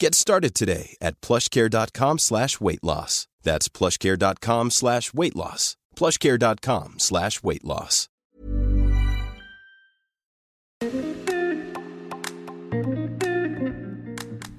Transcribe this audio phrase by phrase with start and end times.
[0.00, 3.26] Get started today at plushcare.com slash weight loss.
[3.42, 5.76] That's plushcare.com slash weight loss.
[5.96, 8.08] plushcare.com slash weight loss.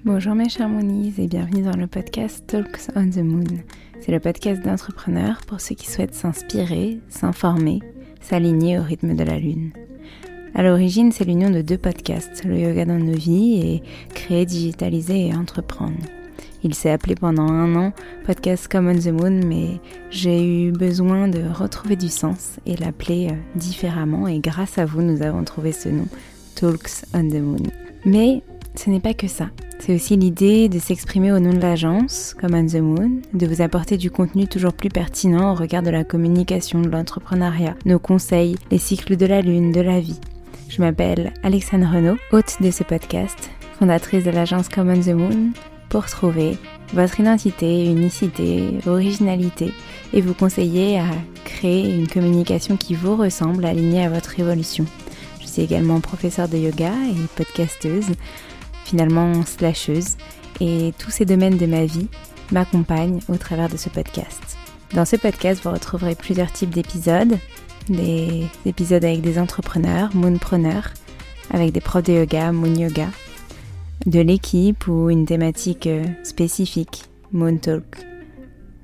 [0.03, 3.63] Bonjour mes chers Moonies et bienvenue dans le podcast Talks on the Moon.
[4.01, 7.79] C'est le podcast d'entrepreneurs pour ceux qui souhaitent s'inspirer, s'informer,
[8.19, 9.71] s'aligner au rythme de la lune.
[10.55, 13.83] À l'origine, c'est l'union de deux podcasts, le yoga dans nos vies et
[14.13, 15.97] créer, digitaliser et entreprendre.
[16.63, 17.93] Il s'est appelé pendant un an
[18.25, 23.35] Podcast Common the Moon, mais j'ai eu besoin de retrouver du sens et l'appeler euh,
[23.55, 24.27] différemment.
[24.27, 26.07] Et grâce à vous, nous avons trouvé ce nom,
[26.55, 27.63] Talks on the Moon.
[28.03, 28.41] Mais
[28.75, 29.49] ce n'est pas que ça.
[29.79, 33.95] C'est aussi l'idée de s'exprimer au nom de l'agence, Common the Moon, de vous apporter
[33.95, 38.77] du contenu toujours plus pertinent au regard de la communication, de l'entrepreneuriat, nos conseils, les
[38.77, 40.19] cycles de la lune, de la vie.
[40.69, 43.49] Je m'appelle Alexandre Renaud, hôte de ce podcast,
[43.79, 45.49] fondatrice de l'agence Common the Moon,
[45.89, 46.59] pour trouver
[46.93, 49.73] votre identité, unicité, originalité
[50.13, 51.07] et vous conseiller à
[51.43, 54.85] créer une communication qui vous ressemble, alignée à votre évolution.
[55.41, 58.11] Je suis également professeure de yoga et podcasteuse,
[58.85, 60.17] finalement slasheuse,
[60.61, 62.07] et tous ces domaines de ma vie
[62.51, 64.57] m'accompagnent au travers de ce podcast.
[64.93, 67.39] Dans ce podcast, vous retrouverez plusieurs types d'épisodes,
[67.89, 70.93] des épisodes avec des entrepreneurs, moonpreneurs,
[71.51, 73.07] avec des profs de yoga, moon yoga,
[74.05, 77.97] de l'équipe ou une thématique euh, spécifique, Moon Talk,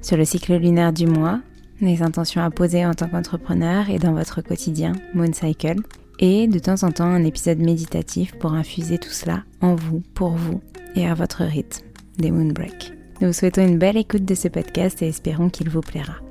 [0.02, 1.40] sur le cycle lunaire du mois,
[1.82, 5.82] les intentions à poser en tant qu'entrepreneur et dans votre quotidien, Moon Cycle,
[6.20, 10.32] et de temps en temps un épisode méditatif pour infuser tout cela en vous, pour
[10.32, 10.62] vous
[10.96, 11.86] et à votre rythme,
[12.18, 12.94] des Moon Break.
[13.22, 16.25] Nous vous souhaitons une belle écoute de ce podcast et espérons qu'il vous plaira.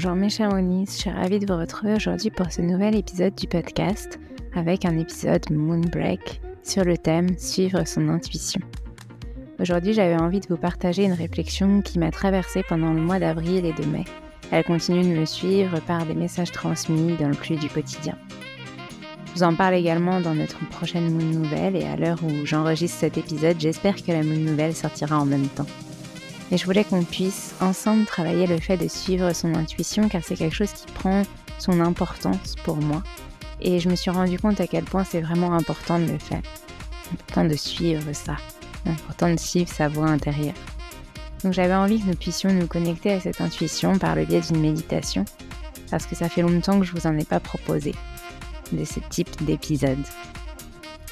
[0.00, 3.34] Bonjour mes chers Moonies, je suis ravie de vous retrouver aujourd'hui pour ce nouvel épisode
[3.34, 4.20] du podcast
[4.54, 8.60] avec un épisode Moonbreak sur le thème Suivre son intuition.
[9.58, 13.66] Aujourd'hui j'avais envie de vous partager une réflexion qui m'a traversée pendant le mois d'avril
[13.66, 14.04] et de mai.
[14.52, 18.16] Elle continue de me suivre par des messages transmis dans le plus du quotidien.
[19.26, 23.00] Je vous en parle également dans notre prochaine Moon Nouvelle et à l'heure où j'enregistre
[23.00, 25.66] cet épisode, j'espère que la Moon Nouvelle sortira en même temps.
[26.50, 30.36] Et je voulais qu'on puisse ensemble travailler le fait de suivre son intuition car c'est
[30.36, 31.22] quelque chose qui prend
[31.58, 33.02] son importance pour moi.
[33.60, 36.42] Et je me suis rendu compte à quel point c'est vraiment important de le faire.
[37.12, 38.36] Important de suivre ça.
[38.86, 40.54] Important de suivre sa voix intérieure.
[41.44, 44.60] Donc j'avais envie que nous puissions nous connecter à cette intuition par le biais d'une
[44.60, 45.24] méditation.
[45.90, 47.94] Parce que ça fait longtemps que je vous en ai pas proposé
[48.72, 49.98] de ce type d'épisode.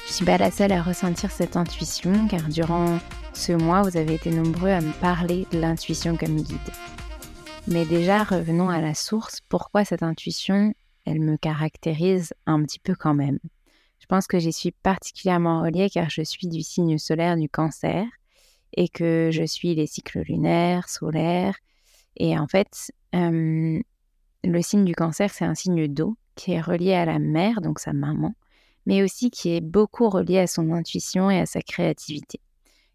[0.07, 2.99] Je suis pas la seule à ressentir cette intuition car durant
[3.37, 6.57] ce mois, vous avez été nombreux à me parler de l'intuition comme guide.
[7.67, 9.41] Mais déjà, revenons à la source.
[9.47, 10.73] Pourquoi cette intuition,
[11.05, 13.37] elle me caractérise un petit peu quand même?
[13.99, 18.05] Je pense que j'y suis particulièrement reliée car je suis du signe solaire du cancer
[18.75, 21.57] et que je suis les cycles lunaires, solaires.
[22.15, 23.79] Et en fait, euh,
[24.43, 27.79] le signe du cancer, c'est un signe d'eau qui est relié à la mère, donc
[27.79, 28.33] sa maman,
[28.87, 32.39] mais aussi qui est beaucoup relié à son intuition et à sa créativité.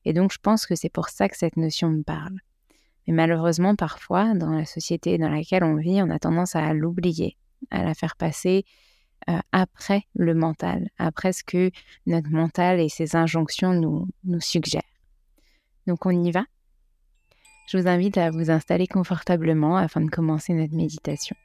[0.05, 2.39] Et donc, je pense que c'est pour ça que cette notion me parle.
[3.07, 7.37] Mais malheureusement, parfois, dans la société dans laquelle on vit, on a tendance à l'oublier,
[7.71, 8.65] à la faire passer
[9.29, 11.71] euh, après le mental, après ce que
[12.07, 14.83] notre mental et ses injonctions nous, nous suggèrent.
[15.87, 16.45] Donc on y va?
[17.69, 21.37] Je vous invite à vous installer confortablement afin de commencer notre méditation.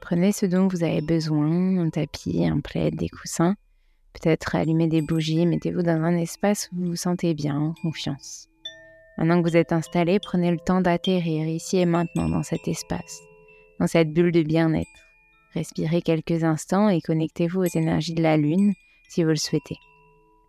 [0.00, 3.56] Prenez ce dont vous avez besoin, un tapis, un plaid, des coussins.
[4.20, 8.48] Peut-être allumer des bougies, mettez-vous dans un espace où vous vous sentez bien, en confiance.
[9.18, 13.20] Maintenant que vous êtes installé, prenez le temps d'atterrir ici et maintenant dans cet espace,
[13.78, 14.88] dans cette bulle de bien-être.
[15.52, 18.72] Respirez quelques instants et connectez-vous aux énergies de la Lune
[19.08, 19.76] si vous le souhaitez.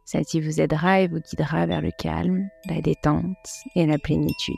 [0.05, 3.35] Celle-ci vous aidera et vous guidera vers le calme, la détente
[3.75, 4.55] et la plénitude.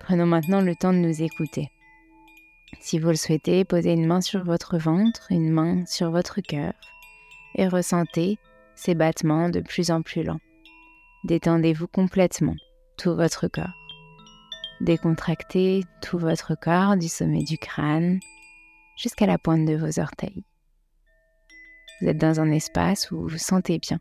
[0.00, 1.70] Prenons maintenant le temps de nous écouter.
[2.78, 6.72] Si vous le souhaitez, posez une main sur votre ventre, une main sur votre cœur
[7.56, 8.38] et ressentez
[8.74, 10.40] ces battements de plus en plus lents.
[11.24, 12.56] Détendez-vous complètement,
[12.96, 13.74] tout votre corps.
[14.80, 18.20] Décontractez tout votre corps du sommet du crâne
[18.96, 20.44] jusqu'à la pointe de vos orteils.
[22.00, 23.98] Vous êtes dans un espace où vous vous sentez bien,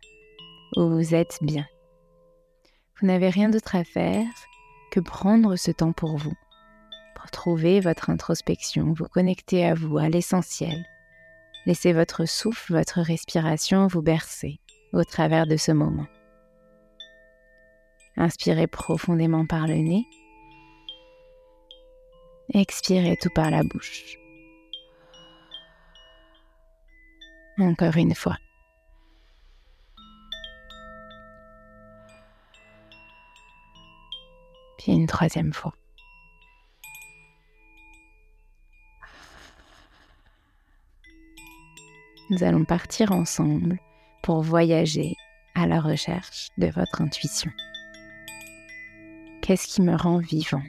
[0.77, 1.65] où vous êtes bien.
[2.99, 4.27] Vous n'avez rien d'autre à faire
[4.91, 6.33] que prendre ce temps pour vous
[7.27, 10.85] trouver votre introspection, vous connecter à vous, à l'essentiel.
[11.65, 14.59] Laissez votre souffle, votre respiration vous bercer
[14.93, 16.07] au travers de ce moment.
[18.17, 20.05] Inspirez profondément par le nez.
[22.53, 24.17] Expirez tout par la bouche.
[27.59, 28.37] Encore une fois.
[34.77, 35.73] Puis une troisième fois.
[42.29, 43.79] Nous allons partir ensemble
[44.21, 45.15] pour voyager
[45.55, 47.51] à la recherche de votre intuition.
[49.41, 50.61] Qu'est-ce qui me rend vivant?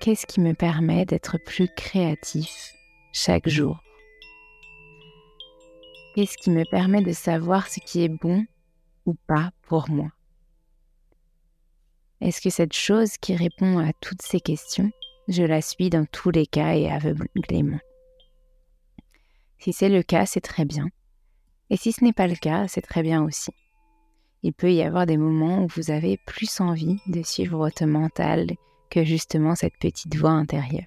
[0.00, 2.72] Qu'est-ce qui me permet d'être plus créatif
[3.12, 3.80] chaque jour?
[6.14, 8.46] Qu'est-ce qui me permet de savoir ce qui est bon
[9.06, 10.10] ou pas pour moi?
[12.20, 14.90] Est-ce que cette chose qui répond à toutes ces questions,
[15.28, 17.80] je la suis dans tous les cas et aveuglément?
[19.60, 20.88] Si c'est le cas, c'est très bien.
[21.68, 23.52] Et si ce n'est pas le cas, c'est très bien aussi.
[24.42, 28.46] Il peut y avoir des moments où vous avez plus envie de suivre votre mental
[28.90, 30.86] que justement cette petite voix intérieure.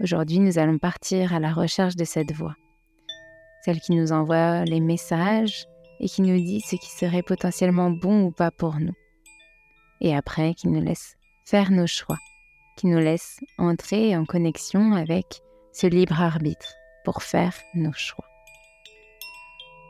[0.00, 2.56] Aujourd'hui, nous allons partir à la recherche de cette voix,
[3.64, 5.66] celle qui nous envoie les messages
[6.00, 8.94] et qui nous dit ce qui serait potentiellement bon ou pas pour nous.
[10.00, 12.18] Et après, qui nous laisse faire nos choix,
[12.76, 15.42] qui nous laisse entrer en connexion avec
[15.72, 18.24] ce libre arbitre pour faire nos choix.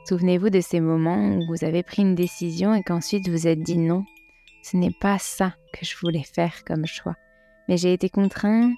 [0.08, 3.78] Souvenez-vous de ces moments où vous avez pris une décision et qu'ensuite vous êtes dit
[3.78, 4.04] non,
[4.62, 7.14] ce n'est pas ça que je voulais faire comme choix,
[7.68, 8.72] mais j'ai été contraint,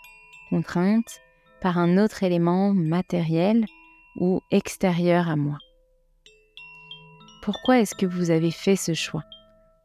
[0.50, 1.20] contrainte
[1.60, 3.64] par un autre élément matériel
[4.16, 5.58] ou extérieur à moi.
[7.42, 9.24] Pourquoi est-ce que vous avez fait ce choix?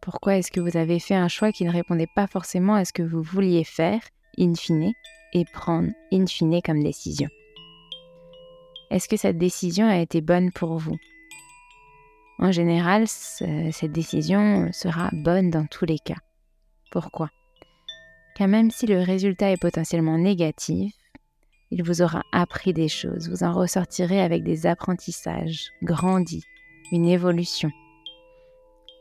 [0.01, 2.93] Pourquoi est-ce que vous avez fait un choix qui ne répondait pas forcément à ce
[2.93, 4.01] que vous vouliez faire,
[4.37, 4.91] in fine,
[5.33, 7.29] et prendre in fine comme décision?
[8.89, 10.97] Est-ce que cette décision a été bonne pour vous?
[12.39, 16.17] En général, cette décision sera bonne dans tous les cas.
[16.91, 17.29] Pourquoi?
[18.35, 20.93] Car même si le résultat est potentiellement négatif,
[21.71, 26.43] il vous aura appris des choses, vous en ressortirez avec des apprentissages, grandis,
[26.91, 27.71] une évolution.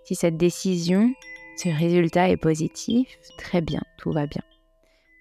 [0.04, 1.12] Si cette décision,
[1.58, 3.06] ce résultat est positif,
[3.38, 4.42] très bien, tout va bien.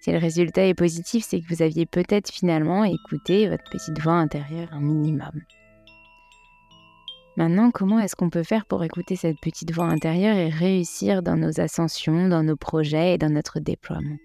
[0.05, 4.13] Si le résultat est positif, c'est que vous aviez peut-être finalement écouté votre petite voix
[4.13, 5.31] intérieure un minimum.
[7.37, 11.35] Maintenant, comment est-ce qu'on peut faire pour écouter cette petite voix intérieure et réussir dans
[11.35, 14.17] nos ascensions, dans nos projets et dans notre déploiement?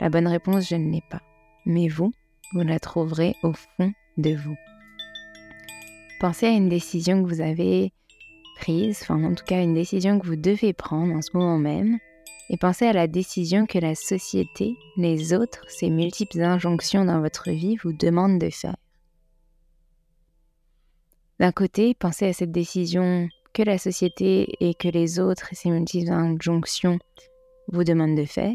[0.00, 1.22] La bonne réponse, je ne l'ai pas.
[1.64, 2.10] Mais vous,
[2.52, 4.56] vous la trouverez au fond de vous.
[6.18, 7.92] Pensez à une décision que vous avez
[8.56, 12.00] prise, enfin en tout cas une décision que vous devez prendre en ce moment même,
[12.52, 17.50] et pensez à la décision que la société, les autres, ces multiples injonctions dans votre
[17.50, 18.76] vie vous demandent de faire.
[21.38, 26.10] D'un côté, pensez à cette décision que la société et que les autres, ces multiples
[26.10, 26.98] injonctions
[27.68, 28.52] vous demandent de faire.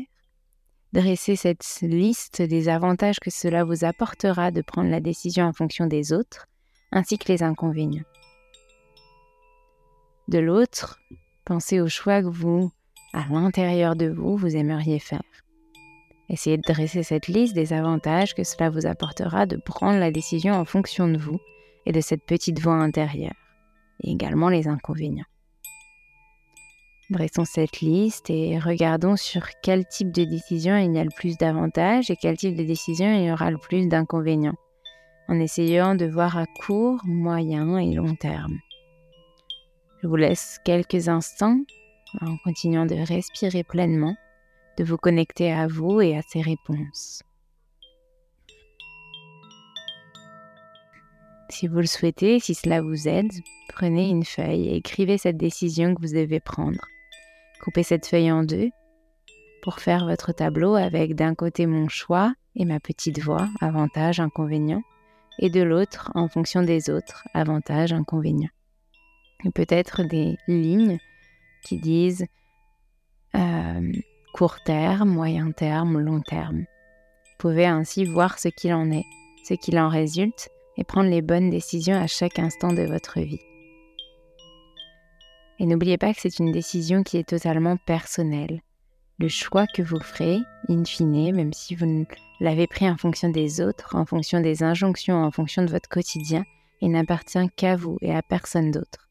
[0.92, 5.88] Dressez cette liste des avantages que cela vous apportera de prendre la décision en fonction
[5.88, 6.48] des autres,
[6.92, 8.04] ainsi que les inconvénients.
[10.28, 11.00] De l'autre,
[11.46, 12.72] pensez aux choix que vous
[13.16, 15.24] à l'intérieur de vous vous aimeriez faire.
[16.28, 20.54] Essayez de dresser cette liste des avantages que cela vous apportera de prendre la décision
[20.54, 21.40] en fonction de vous
[21.86, 23.36] et de cette petite voix intérieure,
[24.04, 25.26] et également les inconvénients.
[27.12, 31.38] Dressons cette liste et regardons sur quel type de décision il y a le plus
[31.38, 34.58] d'avantages et quel type de décision il y aura le plus d'inconvénients,
[35.30, 38.58] en essayant de voir à court, moyen et long terme.
[40.02, 41.60] Je vous laisse quelques instants
[42.22, 44.16] en continuant de respirer pleinement,
[44.78, 47.24] de vous connecter à vous et à ces réponses.
[51.50, 53.32] Si vous le souhaitez, si cela vous aide,
[53.70, 56.82] prenez une feuille et écrivez cette décision que vous devez prendre.
[57.62, 58.72] Coupez cette feuille en deux
[59.62, 64.84] pour faire votre tableau avec d'un côté mon choix et ma petite voix, avantage, inconvénient,
[65.40, 68.50] et de l'autre en fonction des autres, avantage, inconvénient.
[69.44, 71.00] Et peut-être des lignes
[71.66, 72.26] qui disent
[73.36, 73.92] euh,
[74.34, 76.60] court terme, moyen terme, long terme.
[76.60, 79.06] Vous pouvez ainsi voir ce qu'il en est,
[79.44, 83.42] ce qu'il en résulte et prendre les bonnes décisions à chaque instant de votre vie.
[85.60, 88.62] Et n'oubliez pas que c'est une décision qui est totalement personnelle.
[89.20, 92.06] Le choix que vous ferez, in fine, même si vous
[92.42, 96.44] l'avez pris en fonction des autres, en fonction des injonctions, en fonction de votre quotidien,
[96.82, 99.05] il n'appartient qu'à vous et à personne d'autre.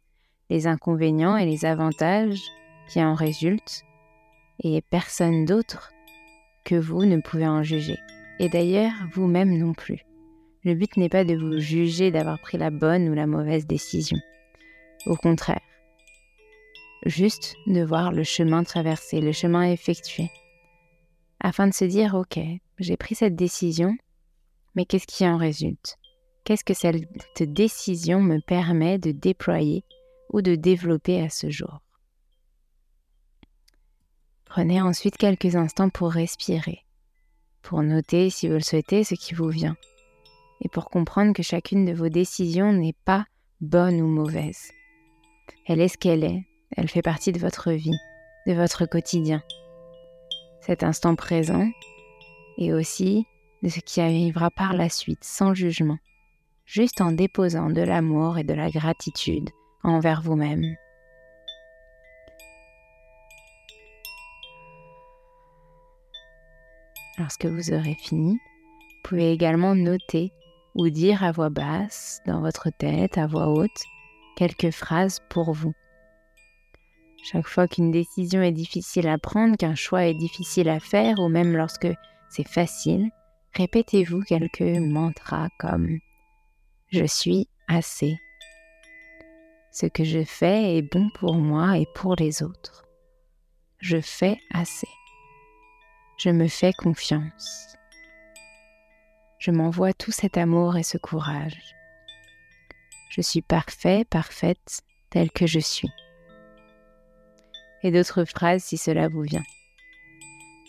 [0.51, 2.43] Les inconvénients et les avantages
[2.89, 3.83] qui en résultent,
[4.63, 5.93] et personne d'autre
[6.65, 7.99] que vous ne pouvez en juger.
[8.39, 10.05] Et d'ailleurs, vous-même non plus.
[10.65, 14.19] Le but n'est pas de vous juger d'avoir pris la bonne ou la mauvaise décision.
[15.07, 15.61] Au contraire,
[17.05, 20.31] juste de voir le chemin traversé, le chemin effectué,
[21.41, 22.39] afin de se dire, OK,
[22.79, 23.95] j'ai pris cette décision,
[24.75, 25.99] mais qu'est-ce qui en résulte?
[26.45, 29.85] Qu'est-ce que cette décision me permet de déployer
[30.35, 31.81] ou de développer à ce jour
[34.45, 36.85] Prenez ensuite quelques instants pour respirer,
[37.63, 39.77] pour noter, si vous le souhaitez, ce qui vous vient,
[40.61, 43.27] et pour comprendre que chacune de vos décisions n'est pas
[43.61, 44.73] bonne ou mauvaise.
[45.67, 46.45] Elle est ce qu'elle est,
[46.77, 47.99] elle fait partie de votre vie,
[48.49, 49.41] de votre quotidien.
[50.63, 51.71] Cet instant présent
[52.59, 53.25] et aussi
[53.63, 55.99] de ce qui arrivera par la suite sans jugement,
[56.65, 59.51] juste en déposant de l'amour et de la gratitude
[59.85, 60.77] envers vous-même.
[67.19, 70.33] Lorsque vous aurez fini, vous pouvez également noter
[70.75, 73.85] ou dire à voix basse, dans votre tête, à voix haute,
[74.37, 75.73] quelques phrases pour vous.
[77.23, 81.29] Chaque fois qu'une décision est difficile à prendre, qu'un choix est difficile à faire, ou
[81.29, 81.89] même lorsque
[82.29, 83.11] c'est facile,
[83.55, 85.87] répétez-vous quelques mantras comme⁇
[86.91, 88.11] Je suis assez⁇
[89.75, 92.87] Ce que je fais est bon pour moi et pour les autres.
[93.81, 94.89] Je fais assez.
[96.17, 97.77] Je me fais confiance.
[99.39, 101.75] Je m'envoie tout cet amour et ce courage.
[103.11, 105.91] Je suis parfait, parfaite, telle que je suis
[107.85, 109.45] et d'autres phrases si cela vous vient.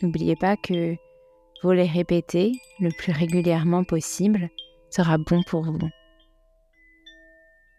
[0.01, 0.95] N'oubliez pas que
[1.63, 4.49] vous les répéter le plus régulièrement possible
[4.91, 5.89] sera bon pour vous.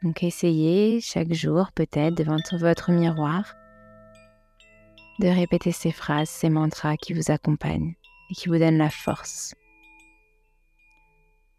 [0.03, 3.55] Donc essayez chaque jour peut-être devant votre miroir
[5.19, 7.95] de répéter ces phrases, ces mantras qui vous accompagnent
[8.31, 9.55] et qui vous donnent la force.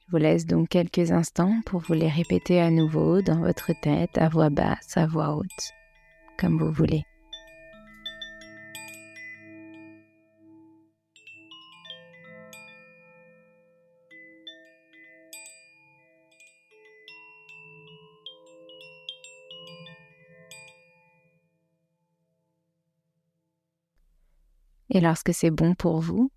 [0.05, 4.17] Je vous laisse donc quelques instants pour vous les répéter à nouveau dans votre tête,
[4.17, 5.73] à voix basse, à voix haute,
[6.37, 7.03] comme vous voulez.
[24.89, 26.31] Et lorsque c'est bon pour vous,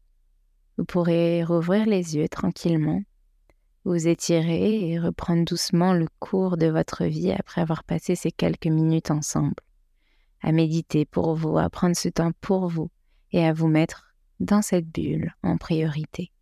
[0.77, 3.03] vous pourrez rouvrir les yeux tranquillement,
[3.85, 8.67] vous étirer et reprendre doucement le cours de votre vie après avoir passé ces quelques
[8.67, 9.55] minutes ensemble,
[10.43, 12.91] à méditer pour vous, à prendre ce temps pour vous
[13.33, 16.33] et à vous mettre dans cette bulle en priorité.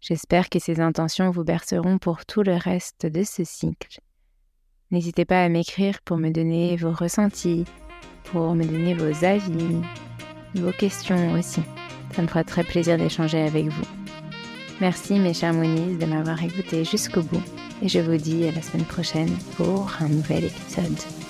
[0.00, 4.00] J'espère que ces intentions vous berceront pour tout le reste de ce cycle.
[4.90, 7.64] N'hésitez pas à m'écrire pour me donner vos ressentis,
[8.24, 9.82] pour me donner vos avis,
[10.54, 11.62] vos questions aussi.
[12.14, 13.86] Ça me fera très plaisir d'échanger avec vous.
[14.80, 17.42] Merci mes chers Moniz de m'avoir écouté jusqu'au bout
[17.82, 21.29] et je vous dis à la semaine prochaine pour un nouvel épisode.